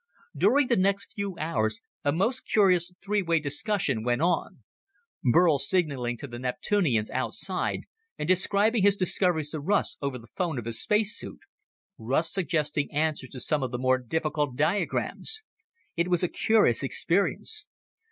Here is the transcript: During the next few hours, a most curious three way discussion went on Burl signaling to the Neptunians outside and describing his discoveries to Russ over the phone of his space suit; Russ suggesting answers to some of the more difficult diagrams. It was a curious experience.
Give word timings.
During 0.35 0.65
the 0.67 0.75
next 0.77 1.13
few 1.13 1.37
hours, 1.39 1.79
a 2.03 2.11
most 2.11 2.39
curious 2.43 2.91
three 3.05 3.21
way 3.21 3.39
discussion 3.39 4.03
went 4.03 4.23
on 4.23 4.63
Burl 5.23 5.59
signaling 5.59 6.17
to 6.17 6.27
the 6.27 6.39
Neptunians 6.39 7.11
outside 7.11 7.81
and 8.17 8.27
describing 8.27 8.81
his 8.81 8.95
discoveries 8.95 9.51
to 9.51 9.59
Russ 9.59 9.97
over 10.01 10.17
the 10.17 10.25
phone 10.33 10.57
of 10.57 10.65
his 10.65 10.81
space 10.81 11.15
suit; 11.15 11.41
Russ 11.99 12.33
suggesting 12.33 12.91
answers 12.91 13.29
to 13.29 13.39
some 13.39 13.61
of 13.61 13.69
the 13.69 13.77
more 13.77 13.99
difficult 13.99 14.55
diagrams. 14.55 15.43
It 15.95 16.07
was 16.07 16.23
a 16.23 16.27
curious 16.27 16.81
experience. 16.81 17.67